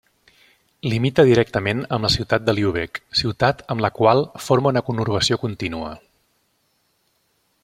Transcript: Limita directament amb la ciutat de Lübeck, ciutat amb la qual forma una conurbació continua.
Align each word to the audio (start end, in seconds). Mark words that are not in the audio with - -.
Limita 0.91 1.25
directament 1.27 1.83
amb 1.97 2.07
la 2.07 2.11
ciutat 2.15 2.47
de 2.47 2.57
Lübeck, 2.61 2.99
ciutat 3.21 3.63
amb 3.75 3.87
la 3.87 3.93
qual 4.01 4.25
forma 4.49 4.75
una 4.75 4.87
conurbació 4.89 5.43
continua. 5.47 5.97